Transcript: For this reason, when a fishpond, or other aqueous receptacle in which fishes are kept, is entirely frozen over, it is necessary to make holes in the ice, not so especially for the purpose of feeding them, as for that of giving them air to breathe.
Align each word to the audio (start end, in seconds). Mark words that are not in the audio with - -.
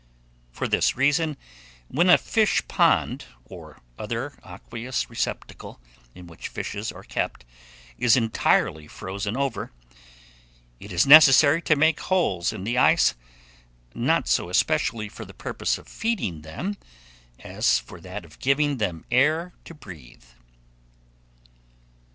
For 0.51 0.67
this 0.67 0.95
reason, 0.97 1.37
when 1.87 2.09
a 2.09 2.17
fishpond, 2.17 3.25
or 3.45 3.81
other 3.99 4.33
aqueous 4.43 5.11
receptacle 5.11 5.79
in 6.15 6.25
which 6.25 6.47
fishes 6.47 6.91
are 6.91 7.03
kept, 7.03 7.45
is 7.99 8.17
entirely 8.17 8.87
frozen 8.87 9.37
over, 9.37 9.71
it 10.79 10.91
is 10.91 11.05
necessary 11.05 11.61
to 11.61 11.75
make 11.75 11.99
holes 11.99 12.51
in 12.51 12.63
the 12.63 12.79
ice, 12.79 13.13
not 13.93 14.27
so 14.27 14.49
especially 14.49 15.07
for 15.07 15.23
the 15.23 15.35
purpose 15.35 15.77
of 15.77 15.87
feeding 15.87 16.41
them, 16.41 16.77
as 17.37 17.77
for 17.77 18.01
that 18.01 18.25
of 18.25 18.39
giving 18.39 18.77
them 18.77 19.05
air 19.11 19.53
to 19.65 19.75
breathe. 19.75 20.23